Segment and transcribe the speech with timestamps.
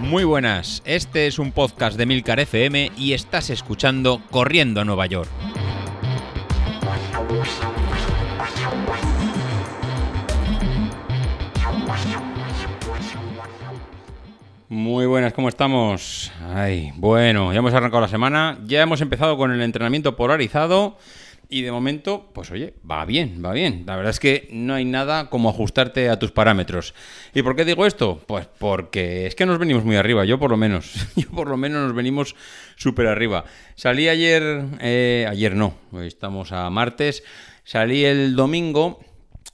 [0.00, 5.04] Muy buenas, este es un podcast de Milcar FM y estás escuchando Corriendo a Nueva
[5.06, 5.28] York.
[14.70, 16.32] Muy buenas, ¿cómo estamos?
[16.54, 20.96] Ay, bueno, ya hemos arrancado la semana, ya hemos empezado con el entrenamiento polarizado
[21.48, 23.84] y de momento, pues oye, va bien, va bien.
[23.86, 26.94] La verdad es que no hay nada como ajustarte a tus parámetros.
[27.34, 28.20] ¿Y por qué digo esto?
[28.26, 30.94] Pues porque es que nos venimos muy arriba, yo por lo menos.
[31.16, 32.36] Yo por lo menos nos venimos
[32.76, 33.44] súper arriba.
[33.74, 37.24] Salí ayer, eh, ayer no, hoy estamos a martes.
[37.64, 39.00] Salí el domingo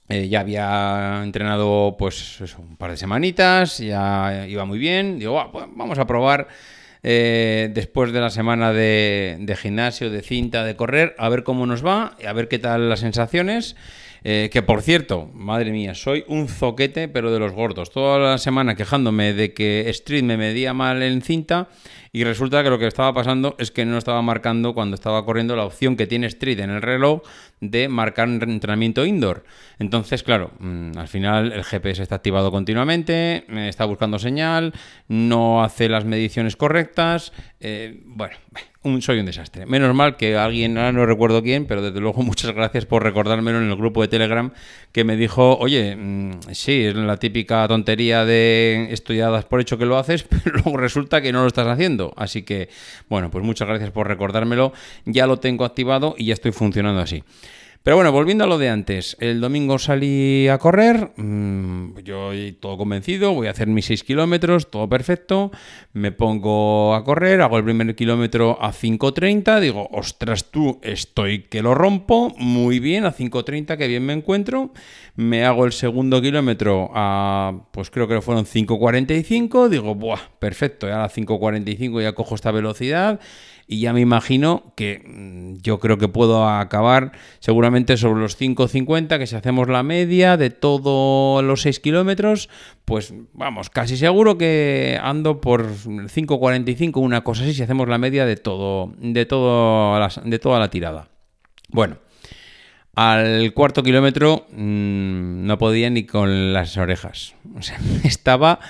[0.09, 5.19] eh, ya había entrenado pues un par de semanitas, ya iba muy bien.
[5.19, 6.49] Digo, pues vamos a probar
[7.05, 11.67] eh, después de la semana de, de, gimnasio, de cinta, de correr, a ver cómo
[11.67, 13.77] nos va, a ver qué tal las sensaciones.
[14.27, 17.91] Eh, que por cierto, madre mía, soy un zoquete, pero de los gordos.
[17.91, 21.69] Toda la semana quejándome de que Street me medía mal en cinta
[22.11, 25.57] y resulta que lo que estaba pasando es que no estaba marcando cuando estaba corriendo
[25.57, 27.21] la opción que tiene Street en el reloj
[27.61, 29.45] de marcar un entrenamiento indoor.
[29.79, 34.73] Entonces, claro, mm, al final el GPS está activado continuamente, me está buscando señal,
[35.07, 37.33] no hace las mediciones correctas.
[37.61, 38.37] Eh, bueno,
[39.01, 39.67] soy un desastre.
[39.67, 43.59] Menos mal que alguien, ahora no recuerdo quién, pero desde luego muchas gracias por recordármelo
[43.59, 44.53] en el grupo de Telegram,
[44.93, 49.87] que me dijo, oye, mm, sí, es la típica tontería de estudiadas por hecho que
[49.87, 52.13] lo haces, pero luego resulta que no lo estás haciendo.
[52.17, 52.69] Así que,
[53.09, 54.73] bueno, pues muchas gracias por recordármelo.
[55.07, 57.25] Ya lo tengo activado y ya estoy funcionando así.
[57.85, 62.79] Pero bueno, volviendo a lo de antes, el domingo salí a correr, mm, yo todo
[62.79, 65.51] convencido, voy a hacer mis 6 kilómetros, todo perfecto,
[65.93, 71.61] me pongo a correr, hago el primer kilómetro a 5.30, digo, ostras tú, estoy que
[71.61, 74.73] lo rompo, muy bien, a 5.30, que bien me encuentro,
[75.15, 81.05] me hago el segundo kilómetro a, pues creo que fueron 5.45, digo, buah, perfecto, ya
[81.05, 83.21] a 5.45 ya cojo esta velocidad
[83.67, 89.19] y ya me imagino que mm, yo creo que puedo acabar seguramente sobre los 5.50,
[89.19, 92.49] que si hacemos la media de todos los 6 kilómetros,
[92.85, 98.27] pues vamos, casi seguro que ando por 5.45, una cosa así, si hacemos la media
[98.27, 101.09] de todo, de todo de toda la tirada.
[101.69, 101.99] Bueno,
[102.95, 107.35] al cuarto kilómetro mm, no podía ni con las orejas.
[108.05, 108.61] Estaba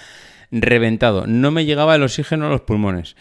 [0.51, 1.27] reventado.
[1.27, 3.17] No me llegaba el oxígeno a los pulmones.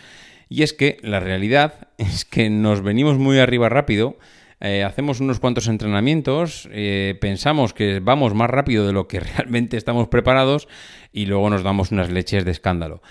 [0.54, 4.20] Y es que la realidad es que nos venimos muy arriba rápido,
[4.60, 9.78] eh, hacemos unos cuantos entrenamientos, eh, pensamos que vamos más rápido de lo que realmente
[9.78, 10.68] estamos preparados
[11.12, 13.02] y luego nos damos unas leches de escándalo.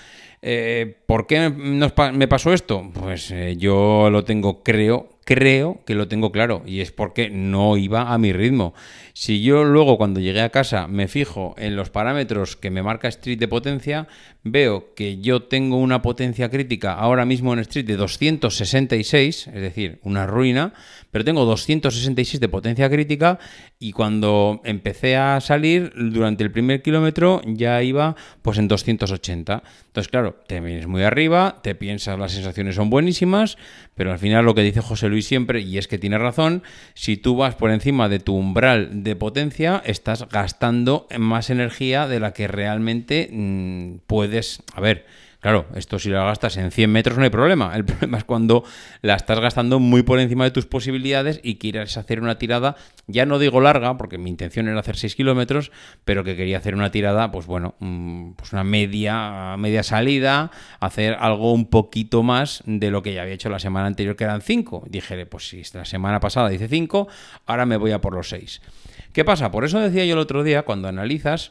[0.41, 2.89] Eh, ¿Por qué me pasó esto?
[2.95, 8.13] Pues yo lo tengo, creo, creo que lo tengo claro y es porque no iba
[8.13, 8.75] a mi ritmo.
[9.13, 13.09] Si yo luego cuando llegué a casa me fijo en los parámetros que me marca
[13.09, 14.09] Street de potencia,
[14.43, 20.01] veo que yo tengo una potencia crítica ahora mismo en Street de 266, es decir,
[20.03, 20.73] una ruina,
[21.11, 23.39] pero tengo 266 de potencia crítica
[23.79, 29.63] y cuando empecé a salir durante el primer kilómetro ya iba pues en 280.
[29.87, 33.59] Entonces, claro, te vienes muy arriba, te piensas las sensaciones son buenísimas,
[33.95, 36.63] pero al final lo que dice José Luis siempre, y es que tiene razón,
[36.95, 42.19] si tú vas por encima de tu umbral de potencia, estás gastando más energía de
[42.19, 44.63] la que realmente mm, puedes...
[44.75, 45.07] A ver,
[45.43, 47.75] Claro, esto si lo gastas en 100 metros no hay problema.
[47.75, 48.63] El problema es cuando
[49.01, 52.77] la estás gastando muy por encima de tus posibilidades y quieres hacer una tirada,
[53.09, 55.73] ya no digo larga, porque mi intención era hacer 6 kilómetros,
[56.05, 61.17] pero que quería hacer una tirada, pues bueno, mm, pues una media, media salida, hacer
[61.19, 64.43] algo un poquito más de lo que ya había hecho la semana anterior, que eran
[64.43, 64.85] 5.
[64.89, 67.09] Dije, pues si la semana pasada hice 5,
[67.47, 68.63] ahora me voy a por los 6.
[69.13, 69.51] ¿Qué pasa?
[69.51, 71.51] Por eso decía yo el otro día, cuando analizas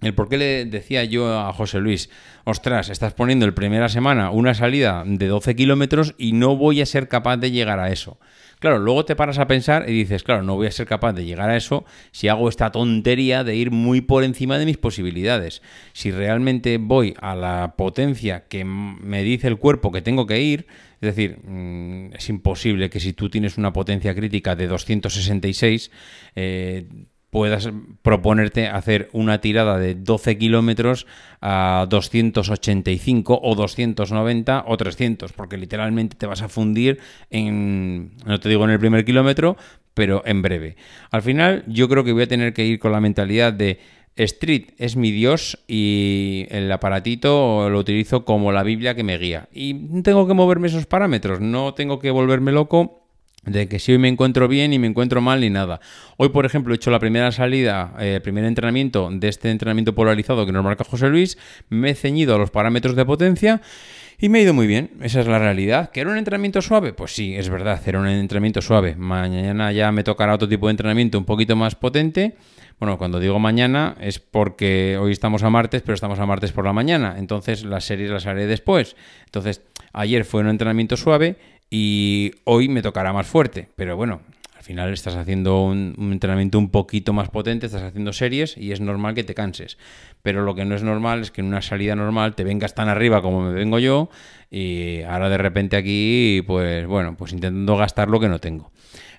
[0.00, 2.10] el por qué le decía yo a José Luis,
[2.44, 6.86] ostras, estás poniendo el primera semana una salida de 12 kilómetros y no voy a
[6.86, 8.18] ser capaz de llegar a eso.
[8.60, 11.24] Claro, luego te paras a pensar y dices, claro, no voy a ser capaz de
[11.24, 15.62] llegar a eso si hago esta tontería de ir muy por encima de mis posibilidades.
[15.92, 20.66] Si realmente voy a la potencia que me dice el cuerpo que tengo que ir,
[21.00, 25.92] es decir, mm, es imposible que si tú tienes una potencia crítica de 266,
[26.34, 26.88] eh,
[27.30, 27.70] puedas
[28.02, 31.06] proponerte hacer una tirada de 12 kilómetros
[31.40, 36.98] a 285 o 290 o 300, porque literalmente te vas a fundir
[37.30, 39.56] en, no te digo en el primer kilómetro,
[39.94, 40.76] pero en breve.
[41.10, 43.78] Al final yo creo que voy a tener que ir con la mentalidad de
[44.16, 49.48] Street es mi Dios y el aparatito lo utilizo como la Biblia que me guía.
[49.52, 53.07] Y tengo que moverme esos parámetros, no tengo que volverme loco
[53.44, 55.80] de que si hoy me encuentro bien y me encuentro mal ni nada.
[56.16, 59.94] Hoy, por ejemplo, he hecho la primera salida, el eh, primer entrenamiento de este entrenamiento
[59.94, 61.38] polarizado que nos marca José Luis,
[61.68, 63.60] me he ceñido a los parámetros de potencia
[64.20, 65.90] y me ha ido muy bien, esa es la realidad.
[65.90, 66.92] ¿Que era un entrenamiento suave?
[66.92, 68.96] Pues sí, es verdad, era un entrenamiento suave.
[68.96, 72.34] Mañana ya me tocará otro tipo de entrenamiento un poquito más potente.
[72.80, 76.64] Bueno, cuando digo mañana es porque hoy estamos a martes, pero estamos a martes por
[76.64, 77.14] la mañana.
[77.16, 78.96] Entonces las series las haré después.
[79.26, 79.62] Entonces,
[79.92, 81.36] ayer fue un entrenamiento sueve
[81.70, 83.68] y hoy me tocará más fuerte.
[83.76, 84.20] Pero bueno,
[84.56, 88.80] al final estás haciendo un, entrenamiento un poquito más potente, estás haciendo series y es
[88.80, 89.78] normal que te canses.
[90.22, 92.88] Pero lo que no es normal es que en una salida normal te vengas tan
[92.88, 94.10] arriba como me vengo yo
[94.50, 98.70] y ahora de repente aquí, pues bueno, pues intentando gastar lo que no tengo.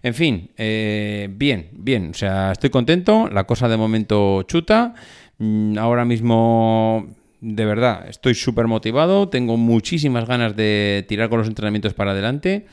[0.02, 4.94] En fin, eh, bien, bien, o sea, estoy contento, la cosa de momento chuta.
[5.40, 7.08] Mm, ahora mismo
[7.42, 12.66] de verdad, estoy súper motivado, tengo muchísimas ganas de tirar con los entrenamientos para adelante.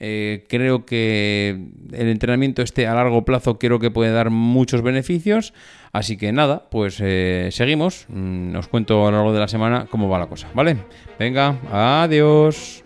[0.00, 5.54] Eh, creo que el entrenamiento este a largo plazo creo que puede dar muchos beneficios.
[5.92, 8.06] Así que nada, pues eh, seguimos.
[8.08, 10.76] Mm, os cuento a lo largo de la semana cómo va la cosa, ¿vale?
[11.18, 12.82] Venga, adiós.